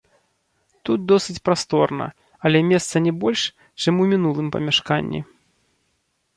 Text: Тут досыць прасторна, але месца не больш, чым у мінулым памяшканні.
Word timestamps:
Тут 0.87 1.03
досыць 1.11 1.43
прасторна, 1.49 2.07
але 2.49 2.63
месца 2.71 2.95
не 3.09 3.13
больш, 3.25 3.41
чым 3.87 3.93
у 4.07 4.11
мінулым 4.15 4.47
памяшканні. 4.59 5.25